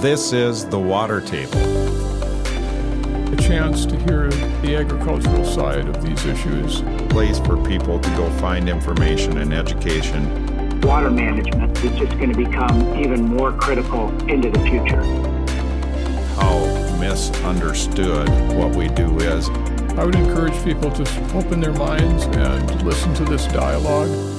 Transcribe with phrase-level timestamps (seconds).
[0.00, 1.58] This is The Water Table.
[3.32, 4.28] A chance to hear
[4.60, 6.80] the agricultural side of these issues.
[6.80, 10.80] A place for people to go find information and education.
[10.82, 15.02] Water management is just going to become even more critical into the future.
[16.34, 16.58] How
[17.00, 19.48] misunderstood what we do is.
[19.96, 24.35] I would encourage people to open their minds and listen to this dialogue.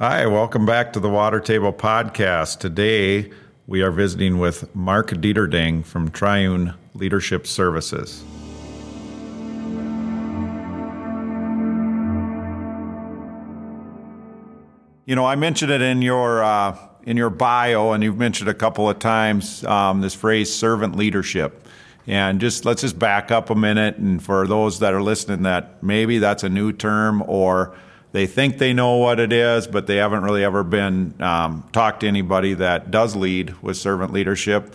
[0.00, 2.58] Hi, welcome back to the Water Table Podcast.
[2.58, 3.30] Today
[3.68, 8.24] we are visiting with Mark Deterding from Triune Leadership Services.
[15.06, 18.54] You know, I mentioned it in your uh, in your bio, and you've mentioned a
[18.54, 21.68] couple of times um, this phrase "servant leadership."
[22.08, 25.84] And just let's just back up a minute, and for those that are listening, that
[25.84, 27.76] maybe that's a new term or
[28.14, 32.00] they think they know what it is, but they haven't really ever been um, talked
[32.00, 34.72] to anybody that does lead with servant leadership.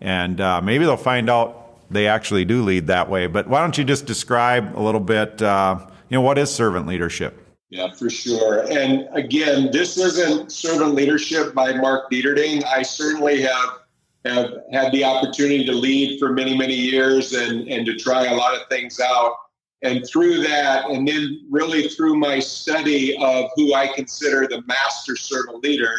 [0.00, 3.28] And uh, maybe they'll find out they actually do lead that way.
[3.28, 6.88] But why don't you just describe a little bit, uh, you know, what is servant
[6.88, 7.46] leadership?
[7.70, 8.68] Yeah, for sure.
[8.68, 12.64] And again, this isn't servant leadership by Mark Deterding.
[12.64, 13.78] I certainly have
[14.24, 18.34] have had the opportunity to lead for many, many years and, and to try a
[18.34, 19.36] lot of things out.
[19.82, 25.16] And through that, and then really through my study of who I consider the master
[25.16, 25.94] servant leader,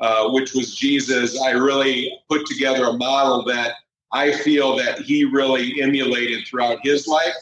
[0.00, 3.74] uh, which was Jesus, I really put together a model that
[4.12, 7.34] I feel that he really emulated throughout his life.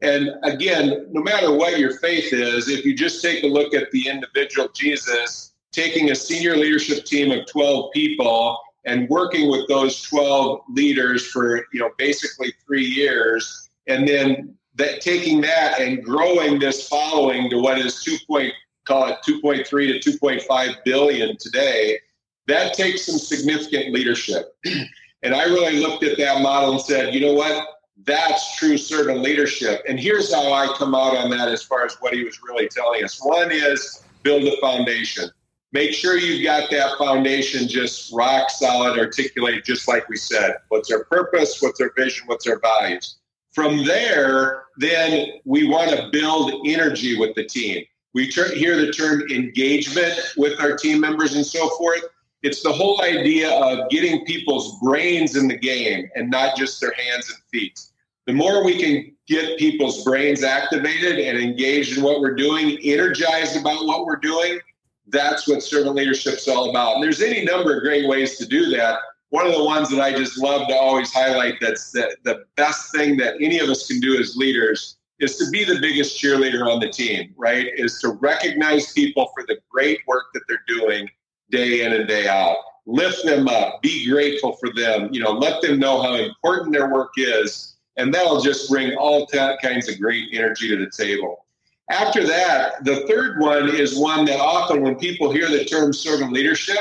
[0.00, 3.90] And again, no matter what your faith is, if you just take a look at
[3.92, 10.02] the individual Jesus, taking a senior leadership team of 12 people and working with those
[10.02, 16.58] 12 leaders for, you know, basically three years, and then that taking that and growing
[16.58, 18.16] this following to what is 2.
[18.26, 18.52] Point,
[18.86, 19.66] call it 2.3
[20.00, 21.98] to 2.5 billion today,
[22.46, 24.56] that takes some significant leadership.
[25.22, 27.66] and I really looked at that model and said, you know what?
[28.04, 29.82] That's true servant leadership.
[29.88, 32.68] And here's how I come out on that as far as what he was really
[32.68, 33.18] telling us.
[33.22, 35.28] One is build a foundation.
[35.72, 40.54] Make sure you've got that foundation just rock solid, articulate, just like we said.
[40.68, 41.60] What's our purpose?
[41.60, 42.26] What's our vision?
[42.26, 43.16] What's our values?
[43.52, 47.84] From there, then we want to build energy with the team.
[48.14, 52.02] We ter- hear the term engagement with our team members and so forth.
[52.42, 56.92] It's the whole idea of getting people's brains in the game and not just their
[56.92, 57.80] hands and feet.
[58.26, 63.56] The more we can get people's brains activated and engaged in what we're doing, energized
[63.56, 64.60] about what we're doing,
[65.08, 66.94] that's what servant leadership is all about.
[66.94, 69.00] And there's any number of great ways to do that
[69.30, 72.92] one of the ones that I just love to always highlight that's the, the best
[72.92, 76.72] thing that any of us can do as leaders is to be the biggest cheerleader
[76.72, 77.66] on the team, right?
[77.76, 81.08] Is to recognize people for the great work that they're doing
[81.50, 82.56] day in and day out.
[82.86, 86.90] Lift them up, be grateful for them, you know, let them know how important their
[86.90, 91.44] work is, and that'll just bring all kinds of great energy to the table.
[91.90, 96.32] After that, the third one is one that often when people hear the term servant
[96.32, 96.78] leadership,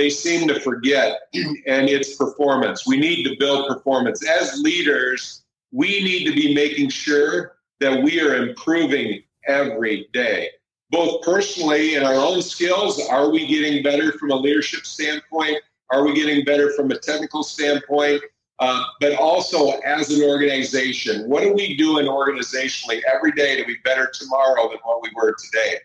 [0.00, 2.86] they seem to forget, and it's performance.
[2.86, 4.26] We need to build performance.
[4.26, 10.48] As leaders, we need to be making sure that we are improving every day,
[10.88, 12.98] both personally in our own skills.
[13.10, 15.58] Are we getting better from a leadership standpoint?
[15.90, 18.22] Are we getting better from a technical standpoint?
[18.58, 23.76] Uh, but also as an organization, what are we doing organizationally every day to be
[23.84, 25.76] better tomorrow than what we were today?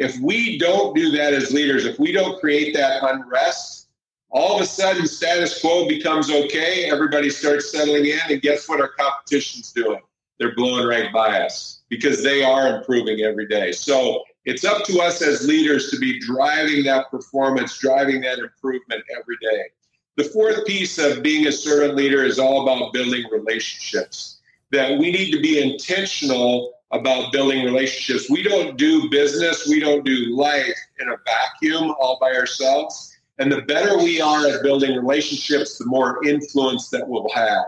[0.00, 3.88] If we don't do that as leaders, if we don't create that unrest,
[4.30, 6.90] all of a sudden status quo becomes okay.
[6.90, 10.00] Everybody starts settling in, and guess what our competition's doing?
[10.38, 13.72] They're blowing right by us because they are improving every day.
[13.72, 19.04] So it's up to us as leaders to be driving that performance, driving that improvement
[19.14, 19.64] every day.
[20.16, 24.40] The fourth piece of being a servant leader is all about building relationships.
[24.70, 28.28] That we need to be intentional about building relationships.
[28.28, 33.16] We don't do business, we don't do life in a vacuum all by ourselves.
[33.38, 37.64] And the better we are at building relationships, the more influence that we'll have.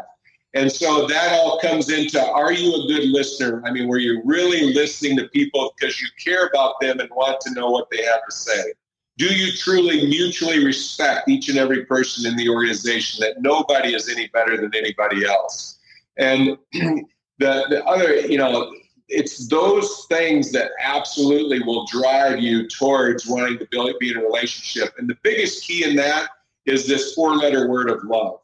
[0.55, 3.63] And so that all comes into are you a good listener?
[3.65, 7.41] I mean, were you really listening to people because you care about them and want
[7.43, 8.75] to know what they have to say?
[9.17, 14.11] Do you truly mutually respect each and every person in the organization that nobody is
[14.11, 15.79] any better than anybody else?
[16.19, 17.07] And the,
[17.39, 18.75] the other, you know,
[19.13, 24.23] it's those things that absolutely will drive you towards wanting to build, be in a
[24.23, 24.95] relationship.
[24.99, 26.31] And the biggest key in that
[26.65, 28.41] is this four letter word of love.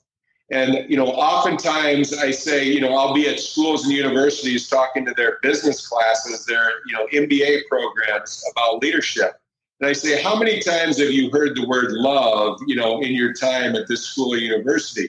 [0.51, 5.05] And, you know, oftentimes I say, you know, I'll be at schools and universities talking
[5.07, 9.41] to their business classes, their, you know, MBA programs about leadership.
[9.81, 13.13] And I say, how many times have you heard the word love, you know, in
[13.13, 15.09] your time at this school or university?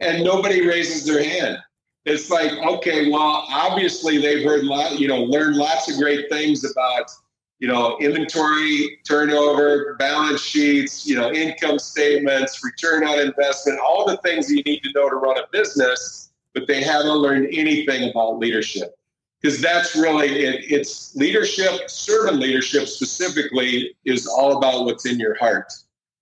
[0.00, 1.58] And nobody raises their hand.
[2.06, 6.64] It's like, okay, well, obviously they've heard lot, you know, learned lots of great things
[6.64, 7.10] about,
[7.58, 14.16] you know, inventory turnover, balance sheets, you know, income statements, return on investment, all the
[14.18, 18.38] things you need to know to run a business, but they haven't learned anything about
[18.38, 18.94] leadership.
[19.42, 25.34] Because that's really it, it's leadership servant leadership specifically is all about what's in your
[25.34, 25.72] heart.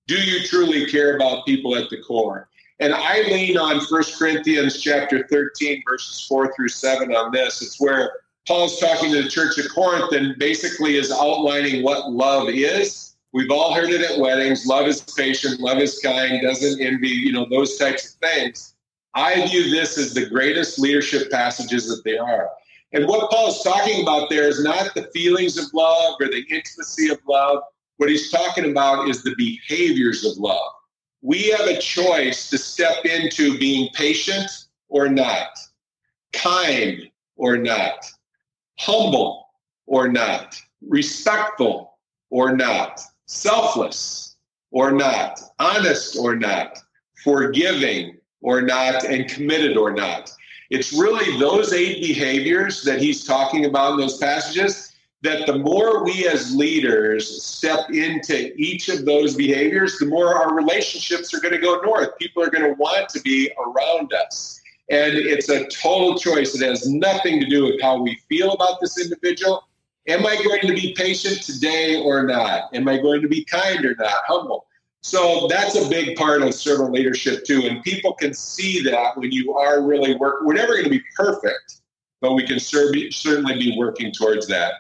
[0.07, 2.49] Do you truly care about people at the core
[2.81, 7.63] and i lean on First corinthians chapter 13 verses 4 through 7 on this.
[7.63, 8.13] It's where
[8.47, 13.17] paul's talking to the church of corinth and basically is outlining what love is.
[13.33, 14.67] We've all heard it at weddings.
[14.67, 15.61] Love is patient.
[15.61, 16.41] Love is kind.
[16.41, 18.75] Doesn't envy you know those types of things.
[19.15, 22.49] I view this as the greatest leadership passages that there are.
[22.93, 26.45] And what Paul is talking about there is not the feelings of love or the
[26.49, 27.63] intimacy of love.
[27.99, 30.71] What he's talking about is the behaviors of love.
[31.23, 34.51] We have a choice to step into being patient
[34.89, 35.49] or not,
[36.33, 38.11] kind or not,
[38.79, 39.49] humble
[39.87, 41.99] or not, respectful
[42.31, 44.37] or not, selfless
[44.71, 46.79] or not, honest or not,
[47.25, 50.33] forgiving or not, and committed or not.
[50.71, 54.93] It's really those eight behaviors that he's talking about in those passages
[55.23, 60.55] that the more we as leaders step into each of those behaviors, the more our
[60.55, 62.17] relationships are going to go north.
[62.19, 64.61] People are going to want to be around us.
[64.91, 66.55] And it's a total choice.
[66.55, 69.65] It has nothing to do with how we feel about this individual.
[70.07, 72.73] Am I going to be patient today or not?
[72.73, 74.15] Am I going to be kind or not?
[74.27, 74.67] Humble.
[75.03, 77.67] So that's a big part of servant leadership too.
[77.67, 80.43] And people can see that when you are really work.
[80.43, 81.81] We're never going to be perfect,
[82.21, 84.75] but we can certainly be working towards that.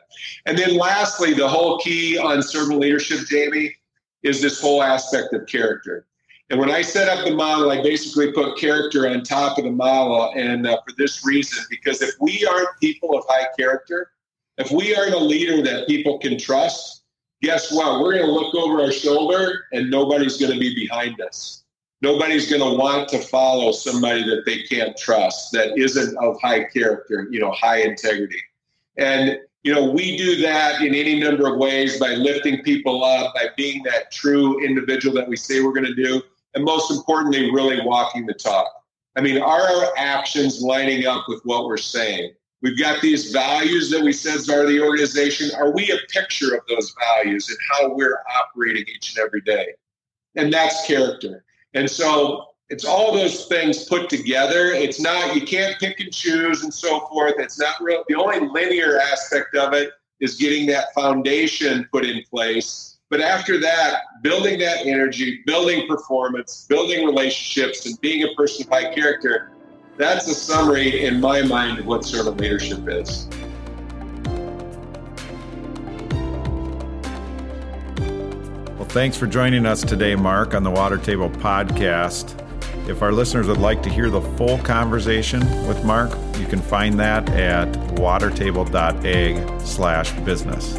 [0.46, 3.75] And then lastly, the whole key on servant leadership, Jamie,
[4.23, 6.06] is this whole aspect of character.
[6.50, 9.70] And when I set up the model, I basically put character on top of the
[9.70, 10.32] model.
[10.35, 14.12] And uh, for this reason, because if we aren't people of high character,
[14.56, 17.05] if we aren't a leader that people can trust,
[17.43, 18.00] guess what?
[18.00, 21.64] We're going to look over our shoulder and nobody's going to be behind us.
[22.00, 26.65] Nobody's going to want to follow somebody that they can't trust, that isn't of high
[26.65, 28.41] character, you know, high integrity.
[28.97, 33.35] And, you know, we do that in any number of ways by lifting people up,
[33.35, 36.23] by being that true individual that we say we're going to do.
[36.55, 38.67] And most importantly, really walking the talk.
[39.17, 42.33] I mean, are our actions lining up with what we're saying?
[42.62, 45.51] We've got these values that we said are the organization.
[45.56, 49.75] Are we a picture of those values and how we're operating each and every day?
[50.37, 51.44] And that's character.
[51.75, 54.73] And so it's all those things put together.
[54.73, 57.35] It's not, you can't pick and choose and so forth.
[57.38, 58.05] It's not real.
[58.09, 62.99] The only linear aspect of it is getting that foundation put in place.
[63.11, 68.70] But after that, building that energy, building performance, building relationships, and being a person of
[68.70, 69.53] high character
[69.99, 73.29] that's a summary in my mind of what servant leadership is.
[78.88, 82.35] Thanks for joining us today, Mark, on the Water Table podcast.
[82.88, 86.99] If our listeners would like to hear the full conversation with Mark, you can find
[86.99, 90.79] that at watertable.ag slash business.